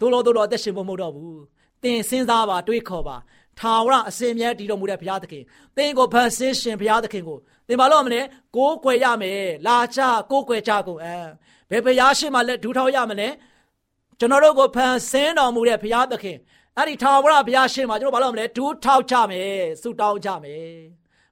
[0.00, 1.40] သို့လို့သို့လို့အသက်ရှင်ဖို့မဟုတ်တော့ဘူး
[1.82, 3.16] သင်စဉ်းစားပါတွေးခေါ်ပါ
[3.60, 5.42] ထာဝရအစင်မြဲတည်တော်မူတဲ့ဘုရားသခင်
[5.76, 7.38] သင်ကိုဖန်ဆင်းရှင်ဘုရားသခင်ကို
[7.68, 8.20] သင်ဘာလို့မလဲ
[8.56, 11.16] ကိုးကွယ်ရမယ်လာချကိုးကွယ်ကြကုန်အဲ
[11.70, 13.28] ဘယ်ဘုရားရှိမှလက်ဒူးထောက်ရမလဲ
[14.18, 16.36] ကျွန်တော်တို့ကိုဖန်ဆင်းတော်မူတဲ့ဘုရားသခင်
[16.76, 20.66] အဲ့ဒီထာဝရဘုရားရှင်မှာကျွန်တော်ဘာလို့မလဲဒူးထောက်ကြမယ်ဆုတောင်းကြမယ်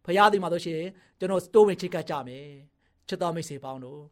[0.04, 0.82] ဘုရားဒီမှာဆိုရှင်
[1.18, 2.48] ကျွန်တော်စတိုးဝင်ချိတ်ကပ်ကြမယ်
[3.08, 4.02] ချစ်တော်မိတ်ဆွေပေါင်းတို့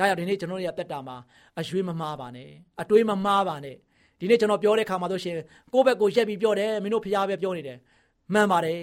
[0.00, 1.16] ဒါကြောင့်ဒီနေ့ကျွန်တော်တို့ရဲ့တက်တာမှာ
[1.60, 2.48] အရွေးမမားပါနဲ့
[2.82, 3.76] အတွေးမမားပါနဲ့
[4.20, 5.34] ဒီနေ့ကျွန်တော်ပြောတဲ့ခါမှာဆိုရှင်
[5.72, 7.78] ကိုယ့်ဘက်ကိုရက်ပြီးပြောတယ်မင်းတို့ဖျားပဲပြောနေတယ်
[8.32, 8.80] မှန်ပါတယ်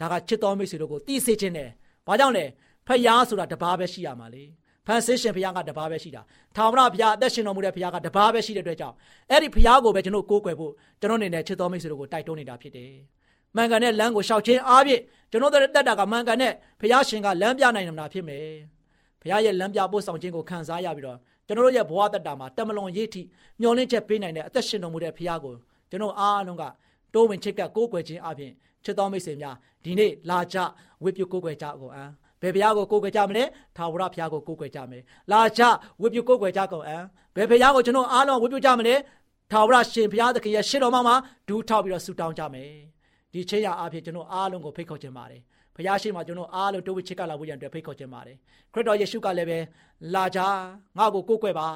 [0.00, 1.70] ဒါကချစ်တော်မိတ်ဆွေတို့ကိုသိစေခြင်းတယ်
[2.06, 2.44] ဘာကြောင့်လဲ
[2.86, 4.44] ဖျားဆိုတာတပါးပဲရှိရမှာလေ
[4.86, 6.22] ဖန်ဆင်းရှင်ဘုရားကတပါးပဲရှိတာ
[6.56, 8.94] ထာဝရဘုရားအသက်ရှင်တော်မူတဲ့ဘုရားကတပါးပဲရှိတဲ့အတွက်ကြောင့်
[9.30, 12.92] အဲ့ဒီဘုရားကိုပဲကျွန်တော်ကိုးကွယ်ဖို့ကျွန်တော်အနေနဲ့ချစ်တော်မိတ်ဆွေတို့ကိုတိုက်တွန်းနေတာဖြစ်တယ်
[13.56, 18.46] မှန်ကန်တဲ့လမ်းကိုရှောက်ခြင်းအားဖြင့်ကျွန်တော်တို့တက်တာကမှန်ကန်တဲ့ဘုရားရှင်ကလမ်းပြနိုင်မှာဖြစ်မယ်
[19.24, 23.22] ဘုရားရဲ့လမ်းပြပို့ဆောင်ခြင်းကိုခံစားရပြီးတော့ကျွန်တော်တို့ရဲ့ဘဝတက်တာမှာတမလွန်ရေးထိ
[23.60, 25.54] မျောလင့်ချက်ပေးနိုင်တဲ့အသက်ရှင်တော်မူတဲ့ဘုရားကို
[25.90, 26.64] ကျွန်တော်အားလုံးက
[27.14, 28.52] တိုးဝင်ချစ်ကပ်ကိုးကွယ်ခြင်းအပြင်
[28.84, 30.56] ချစ်တော်မိတ်ဆွေများဒီနေ့လာကြ
[31.02, 32.04] ဝိပုကိုးကွယ်ကြကုန်အံ
[32.40, 33.44] ဘယ်ဘုရားကိုကိုးကွယ်ကြမလဲ
[33.76, 35.62] ထာဝရဘုရားကိုကိုးကွယ်ကြမယ်လာကြ
[36.00, 36.98] ဝိပုကိုးကွယ်ကြကုန်အံ
[37.36, 38.94] ဘယ်ဘုရားကိုကျွန်တော်အားလုံးဝိပုကြမလဲ
[39.50, 41.16] ထာဝရရှင်ဘုရားသခင်ရဲ့ရှေ့တော်မှာမှာ
[41.48, 42.70] ဒူးထောက်ပြီးတော့ဆူတောင်းကြမယ်
[43.32, 45.42] ဒီချင်းရအဖြစ်ကျွန်တော်အားလုံးကိုဖိတ်ခေါ်ခြင်းပါတယ်
[45.76, 48.36] ဘုရားရှိခိုးကျွန်တော်အားလုံးတိုးဝချစ်ကလာဖို့ရန်အတွက်ဖိတ်ခေါ်ခြင်းပါတယ်
[48.72, 49.58] ခရစ်တော်ယေရှုကလည်းပဲ
[50.14, 50.40] လာကြ
[50.98, 51.68] ငါ့ကိုကိုးကွယ်ပါ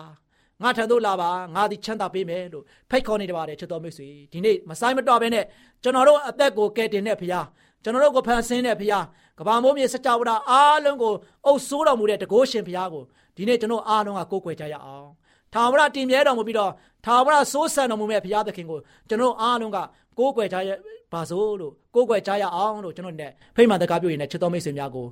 [0.63, 5.45] ငါထံသို့လာပါငါသည်ချမ်းသာပေးမယ်လို့ဖိတ်ခေါ်နေတယ်ပါတယ်ချစ်တော်မိတ်ဆွေဒီနေ့မဆိုင်မတော်ဘဲနဲ့
[5.83, 7.47] ကျွန်တော်တို့အသက်ကိုကယ်တင်တဲ့ဘုရား
[7.83, 9.05] ကျွန်တော်တို့ကိုဖန်ဆင်းတဲ့ဘုရား
[9.39, 11.13] ကဘာမိုးမြေစကြဝဠာအားလုံးကို
[11.47, 13.05] အုပ်ဆိုးတော်မူတဲ့တကုရှင်ဘုရားကို
[13.37, 15.09] ဒီနေ့ကျွန်တော်အားလုံးကကိုးကွယ်ကြရအောင်
[15.55, 16.73] ထာဝရတည်မြဲတော်မူပြီးတော့
[17.05, 19.79] ထာဝရစိုးစံတော်မူမဲ့ဘုရားသခင်ကိုကျွန်တော်အားလုံးက
[20.19, 20.71] ကိုးကွယ်ကြရ
[21.13, 25.07] ပါစို့လို့ကိုးကွယ်ကြရအောင်လို့ကျွန်တော်နဲ့ဖိမှန်တကားပြောရင်လည်းချစ်တော်မိတ်ဆွေများကို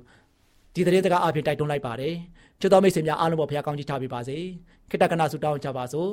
[0.73, 2.13] ဒီတရေတကားအဖြစ်တိုက်တွန်းလိုက်ပါတယ်
[2.61, 4.37] ချစ်တော်မိတ်ဆွေများအားလုံးပေါ်ဘုရားကောင်းကြီးထားပေးပါစေ
[4.89, 6.11] ခိတ္တကနာဆုတောင်းကြပါစို့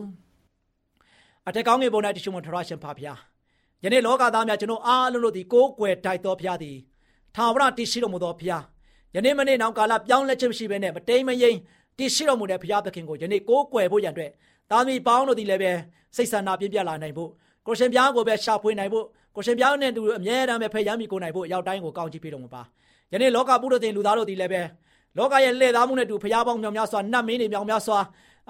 [1.49, 3.19] အထက်ကောင်းငယ်ပေါ်၌တရှိမွန်ထရရှင်ဖာဖျား
[3.85, 6.77] ယနေ့လောကသားများကျွန်တော်အားလုံးတို့ဒီကိုးကွယ်တိုက်တော်ဖျားသည်
[7.37, 8.63] ထာဝရတည်ရှိတော်မူသောဖျား
[9.15, 11.59] ယနေ့မနေ့နောက်ကာလပြောင်းလဲခြင်းမရှိဘဲနဲ့မတိမ်မယိမ်
[11.99, 14.31] တည်ရှိတော်မူတဲ့ဘုရားသခင်ကိုယနေ့ကိုးကွယ်ဖို့ရန်အတွက်
[14.71, 15.73] သားသမီးပေါင်းတို့ဒီလည်းပဲ
[16.17, 17.31] စိတ်ဆန္ဒပြင်းပြလာနိုင်ဖို့
[17.67, 19.05] ကိုရှင်ပြားကိုပဲရှာဖွေနိုင်ဖို့
[19.37, 22.63] ကိုရှင်ပြားနဲ့တူအမြဲတမ်းပဲဖက်ရမ်းမိကိုနိုင်ဖို့ရောက်တိုင်းကိုကောင်းချီးပေးတော်မူပါ
[23.13, 24.63] ယနေ့လောကပုရိသေလူသားတို့ဒီလည်းပဲ
[25.19, 27.99] လောကရဲ့လှည့်သားမှုနဲ့တူဖျားပေါင်းမြောင်များစွာနတ်မင်းတွေမြောင်များစွာ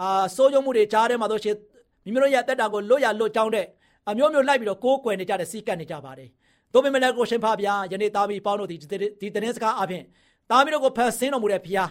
[0.01, 1.57] အာစိုးရုံမှုတွေကြားထဲမှာတို့ရှင်
[2.05, 3.67] မိမိတို့ရဲ့တက်တာကိုလွတ်ရလွတ်ကြောင်းတဲ့
[4.11, 6.29] အမျိုးမျိုးလိုက်ပြီးတော့ကိုးကွယ်နေကြတဲ့စီကတ်နေကြပါတယ်
[6.73, 8.77] တို့ပေမဲ့လည်းကိုရှင်ဖဗျာယနေ့သားမီပေါင်းတို့ဒီ
[9.21, 10.03] ဒီတရင်စကားအပြင်
[10.51, 11.91] သားမီတို့ကိုဖန်ဆင်းတော်မူတဲ့ဖျား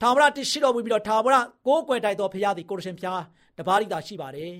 [0.00, 3.22] ထာဝရတရှိတော်မူပြီးတော့ထာဝရကိုးကွယ်တိုက်တော်ဖျားသည်ကိုရှင်ဖျား
[3.58, 4.54] တပါးရိတာရှိပါတယ်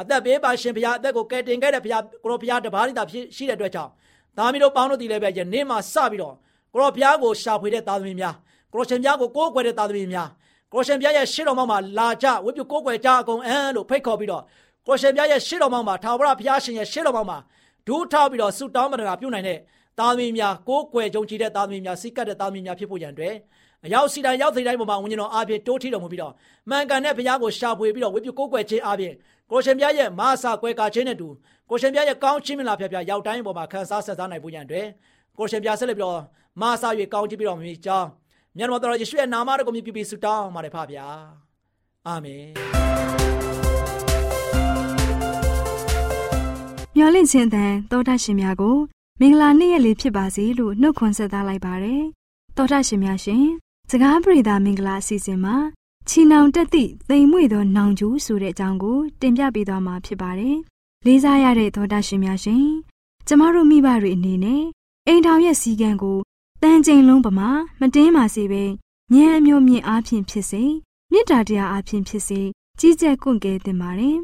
[0.00, 3.90] အသက်ပေးပါရှင်ဖျားအသက်ကိုကယ်တင်ခဲ့တဲ့ဖျားကိုရောဖျားတပါးရိတာဖြစ်ရှိတဲ့အတွက်ကြောင့်
[4.36, 6.34] သားမီတို့ပေါင်းတို့ဒီလည်းပဲယနေ့မှစပြီးတော့
[6.72, 8.34] ကိုရောဖျားကိုရှာဖွေတဲ့သားသမီးများ
[8.72, 10.28] ကိုရှင်ဖျားကိုကိုးကွယ်တဲ့သားသမီးများ
[10.72, 14.42] ကိုရှင်ဖျားရဲ့ရှေ့တော်မှာလာကြဝိပုကိုးကွယ်ကြအကုန်အံလို့ဖိတ်ခေါ်ပြီးတော့
[14.86, 17.38] ကိုရှင်ပြရဲ့ရှေ့တော်မောင်မှာထာဝရဘုရားရှင်ရဲ့ရှေ့တော်မောင်မှာ
[17.86, 19.58] ဒူးထောက်ပြီးတော့ဆုတောင်းပတနာပြုနိုင်တဲ့
[19.98, 23.34] သားသမီးများကိုးကွယ်ကြုံကြည်တဲ့သားသမီးများစိတ်ကပ်တဲ့သားသမီးများဖြစ်ဖို့ရန်အတွက်
[23.84, 26.32] အရောက်စီတိုင်းရောက်သိတိုင်းပေါ်မှာဝိညာဉ်တော်အားဖြင့်တိုးထီတော်မူပြီးတော့
[26.70, 29.14] မှန်ကန်တဲ့ဘုရားကိုရှာဖွေပြီးတော့ဝိပုကိုးကွယ်ခြင်းအားဖြင့်
[29.50, 31.28] ကိုရှင်ပြရဲ့မဆာကွယ်ကာခြင်းနဲ့တူ
[31.70, 34.86] ကိုရှင်ပြရဲ့ကောင်းချီးမင်္ဂလာဖျက်ဖျက်ရောက်တိုင်းပေါ်မှာခံစားဆက်စားနိုင်ဖို့ရန်အတွက်
[35.38, 36.20] ကိုရှင်ပြဆက်လက်ပြီးတော့
[36.60, 38.08] မဆာ၍ကောင်းချီးပြီးတော့မြည်ကြောင်း
[38.56, 41.06] မြတ်တော်ယေရှုရဲ့နာမတော်ကိုမြည်ပြီးဆုတောင်းပါတယ်ဖပါဗျာ
[42.06, 42.44] အာမင်
[46.96, 48.76] မျော်လင့်ခြင်းတန်တောတာရှင်များကို
[49.20, 52.02] မင်္ဂလာနေ့ရက်လေးဖြစ်ပါစေလို့နှုတ်ခွန်းဆက်သလိုက်ပါတယ်
[52.56, 53.44] တောတာရှင်များရှင်
[53.90, 55.56] စကားပြေတာမင်္ဂလာအစီအစဉ်မှာ
[56.08, 60.56] ချီနောင်တက်သည့်သိမ်မွေ့သောနောင်ကျူးဆိုတဲ့အကြောင်းကို တင်ပြပေးသွားမှာဖြစ်ပါတယ်
[61.06, 62.64] လေးစားရတဲ့တောတာရှင်များရှင်
[63.26, 64.62] ကျမတို့မိဘတွေအနေနဲ့
[65.06, 66.18] အိမ်ထောင်ရဲ့စီကံကို
[66.62, 67.48] တန်ချိန်လုံးပမာ
[67.80, 68.64] မတင်းပါစေပဲ
[69.14, 70.62] ဉာဏ်အမျိုးမြင့်အားဖြင့်ဖြစ်စေ
[71.12, 72.40] မေတ္တာတရားအားဖြင့်ဖြစ်စေ
[72.78, 74.18] ကြီးကျယ်ကွန့်ကဲတင်ပါတယ်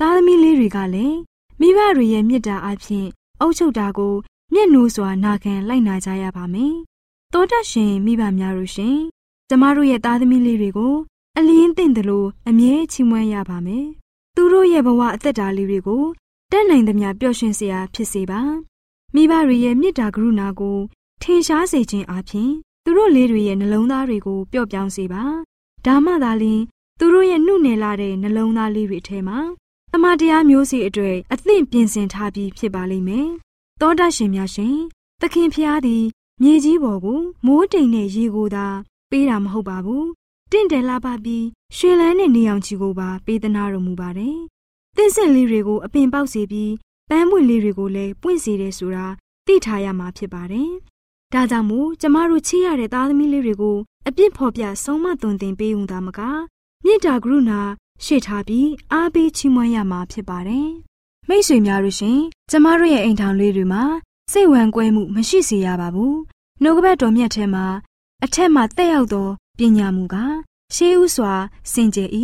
[0.00, 1.18] သားသမီးလေးတွေကလည်း
[1.60, 3.08] မိဘတွေရဲ့မေတ္တာအားဖြင့်
[3.40, 4.14] အုပ်ချုပ်တာကို
[4.52, 6.76] မျက်နှိုးစွာနာခံလိုက်နာကြရပါမယ်။
[7.32, 8.96] တောတရှင်မိဘများတို့ရှင်
[9.48, 10.94] ကျမတို့ရဲ့သားသမီးလေးတွေကို
[11.38, 13.86] အလင်းသင့်တယ်လို့အမြဲချီးမွမ်းရပါမယ်။
[14.36, 16.04] သူတို့ရဲ့ဘဝအသက်တာလေးတွေကို
[16.52, 18.40] တက်နိုင်သမျှပျော်ရွှင်စရာဖြစ်စေပါ။
[19.14, 20.78] မိဘတွေရဲ့မေတ္တာကရုဏာကို
[21.22, 22.50] ထင်ရှားစေခြင်းအပြင်
[22.84, 25.22] သူတို့လေးတွေရဲ့နှလုံးသားတွေကိုပျော့ပြောင်းစေပါ။
[25.86, 26.62] ဒါမှသာလျှင်
[26.98, 29.38] သူတို့ရဲ့နှုတ်နယ်လာတဲ့နှလုံးသားလေးတွေထဲမှာ
[29.92, 33.28] တမန်တရားမျိုးစီအတွေ့အသင့်ပြင်ဆင်ထားပြီးဖြစ်ပါလိမ့်မယ်။
[33.80, 34.76] တောတရှင်များရှင်
[35.20, 36.04] သခင်ဖျားသည်
[36.40, 38.66] မြေကြီးပေါ်ကိုမိုးတိမ်နဲ့ရေကိုသာ
[39.10, 40.04] ပေးတာမဟုတ်ပါဘူး။
[40.52, 41.44] တင့်တယ်လာပါပြီး
[41.76, 44.36] ရွှေလန်းနဲ့နေအောင်ချီကိုပါပေးသနာတော်မူပါတယ်။
[44.96, 46.72] သင့်စစ်လေးတွေကိုအပင်ပေါက်စေပြီး
[47.10, 49.06] ပန်းပွင့်လေးတွေကိုလည်းပွင့်စေတယ်ဆိုတာ
[49.46, 50.70] သိထားရမှာဖြစ်ပါတယ်။
[51.32, 53.76] ဒါကြောင့်မို့ကျမတို့ချစ်ရတဲ့သားသမီးလေးတွေကို
[54.08, 56.20] အပြစ်ဖော်ပြဆုံးမသွန်သင်ပေးုံသာမက
[56.84, 57.60] မြေတာကရုဏာ
[58.04, 60.68] ရှေ့ထားပြီးအားပေးချီးမွမ်းရမှာဖြစ်ပါတယ်။
[61.28, 62.18] မိတ်ဆွေများတို့ရှင်
[62.50, 63.84] ကျမတို့ရဲ့အိမ်ထောင်လေးတွေမှာ
[64.32, 66.14] စိတ်ဝမ်းကွဲမှုမရှိစေရပါဘူး။
[66.62, 67.66] နှုတ်ကပတ်တော်မြတ်ထဲမှာ
[68.24, 70.36] အထက်မှတက်ရောက်သောပညာမူကား
[70.74, 71.32] ရှေးဥစွာ
[71.72, 72.10] စင်ကြယ်၏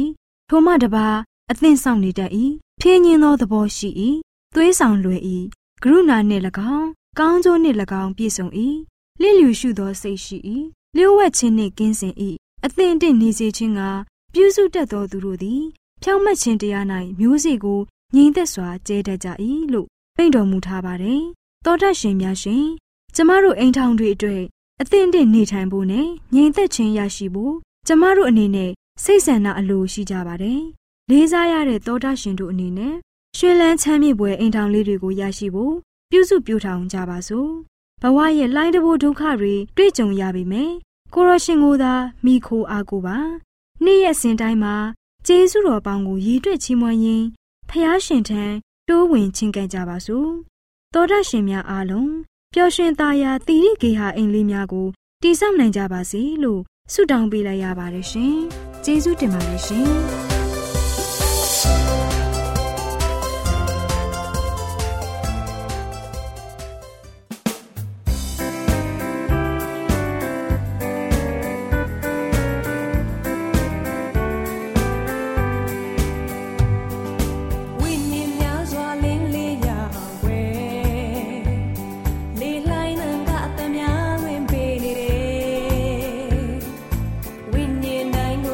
[0.48, 1.06] ထိုမှတပါ
[1.50, 2.30] အသင့်ဆောင်နေတတ်၏
[2.80, 3.88] ဖြင်းညင်းသောသဘောရှိ၏
[4.54, 5.22] သွေးဆောင်လွယ်၏
[5.82, 6.42] ကရုဏာနှင့်၎
[6.74, 8.46] င်းကောင်းကျိုးနှင့်၎င်းပြည့်စုံ၏
[9.20, 10.36] လစ်လျူရှုသောစိတ်ရှိ၏
[10.96, 12.14] လျှို့ဝှက်ခြင်းနှင့်ကင်းစင်၏
[12.64, 13.80] အသင့်တင့်နေစေခြင်းက
[14.34, 15.62] ပြုစုတတ်သောသူတို့သည်
[16.02, 16.86] ဖြောင့်မတ်ခြင်းတရား၌
[17.20, 17.80] မျိုးစေ့ကို
[18.14, 19.28] ငြိမ်သက်စွာကျဲတတ်ကြ၏
[19.72, 21.22] လို့ပြင့်တော်မူထားပါတယ်။
[21.68, 22.64] သောတရှင်များရှင်
[23.14, 24.42] ကျမတို့အိမ်ထောင်တွေအတွက်
[24.80, 27.54] အသင့်အတင့်နေထိုင်ဖို့နဲ့ငြိမ်သက်ခြင်းရရှိဖို့
[27.86, 28.70] ကျမတို့အနေနဲ့
[29.04, 30.60] စိတ်ဆန္ဒအလိုရှိကြပါတယ်။
[31.10, 32.94] လေးစားရတဲ့သောတရှင်တို့အနေနဲ့
[33.36, 35.74] ရွှေလန်းချမ်းမြေပွဲအိမ်ထောင်လေးတွေကိုရရှိဖို့
[36.10, 37.50] ပြုစုပြောထောင်ကြပါစို့။
[38.02, 40.72] ဘဝရဲ့လိုင်းတဘိုးဒုက္ခတွေတွေ့ကြုံရပေမယ့်
[41.14, 41.92] ကိုရရှင်ကိုသာ
[42.24, 43.16] မိခိုအားကိုပါ
[43.84, 44.74] နေ့ရက်စဉ်တိုင်းမှာ
[45.26, 47.26] ကျေးဇူးတော်ပေါင်းကိုရည်တွက်ချီးမွမ်းရင်း
[47.70, 48.44] ဖျားရှင်ထံ
[48.88, 50.47] တိုးဝင်ချင်းကပ်ကြပါစို့
[50.94, 52.12] သောဒရှင်များအားလုံး
[52.54, 54.86] ပျော်ရွှင်သားရာတိရိကေဟာအိမ်လေးများကို
[55.22, 56.60] တည်ဆောက်နိုင်ကြပါစေလို့
[56.92, 58.36] ဆုတောင်းပေးလိုက်ရပါတယ်ရှင်
[58.84, 60.27] ကျေးဇူးတင်ပါတယ်ရှင်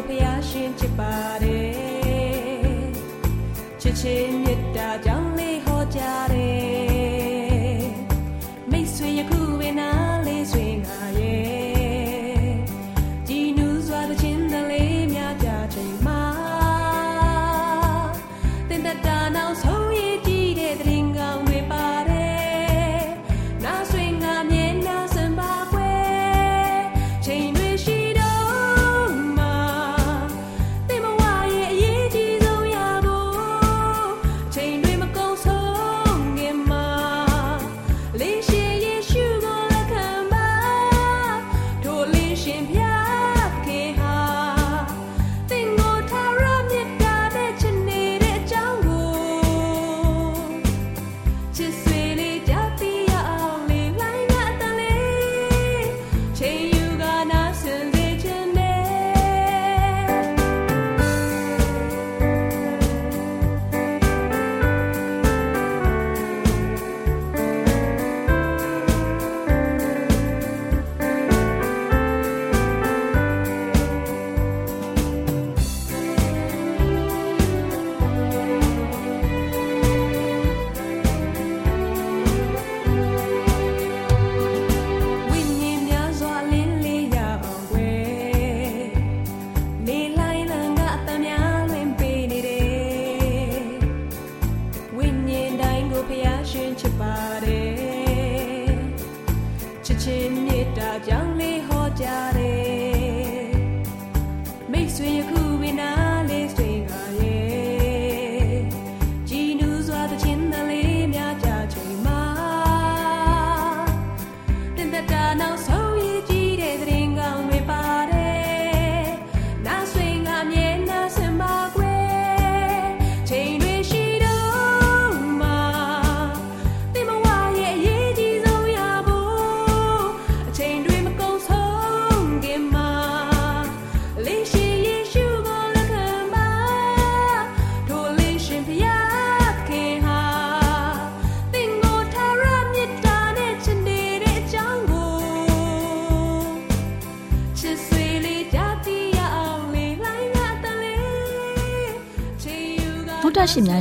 [0.08, 2.88] ဖျားရှင်ချစ်ပါတယ်
[3.80, 4.43] ချစ်ချင်း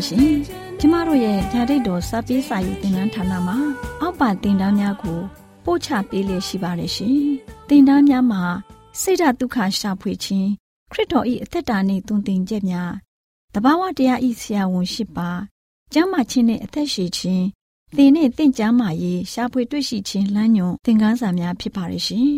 [0.04, 0.36] များရှင်
[0.80, 3.58] ကျမတို့ရဲ့ဓာတိတ်တော်စာပေးစာယူသင်တန်းဌာနမှာ
[4.02, 5.20] အောက်ပါတင်ဒားများကို
[5.66, 7.20] ပို့ချပေးလေရှိပါတယ်ရှင်
[7.70, 8.44] တင်ဒားများမှာ
[9.02, 10.50] စိတ်ဓာတ်ဒုက္ခရှာဖွေခြင်း
[10.92, 12.92] ခရစ်တော်၏အသက်တာနှင့်တုန်တင်ချက်များ
[13.54, 15.30] တဘာဝတရားဤဆရာဝန်ရှိပါ
[15.94, 17.46] ကျမ်းမာခြင်းနှင့်အသက်ရှိခြင်း
[17.96, 22.34] သင်နှင့်တင့်ကြမာရေးရှာဖွေတွေ့ရှိခြင်းလမ်းညွန်သင်ခန်းစာများဖြစ်ပါရဲ့ရှင်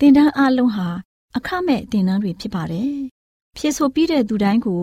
[0.00, 0.88] တင်ဒားအလုံးဟာ
[1.36, 2.94] အခမဲ့တင်ဒားတွေဖြစ်ပါတယ်
[3.56, 4.82] ဖြစ်ဆိုပြီးတဲ့သူတိုင်းကို